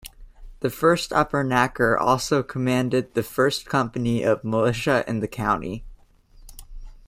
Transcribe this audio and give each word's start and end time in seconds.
The 0.61 0.71
first 0.71 1.13
Upper 1.13 1.43
Nyacker 1.43 1.95
also 1.95 2.41
commanded 2.41 3.13
the 3.13 3.21
first 3.21 3.67
company 3.67 4.23
of 4.23 4.43
militia 4.43 5.03
in 5.07 5.19
the 5.19 5.27
county. 5.27 5.83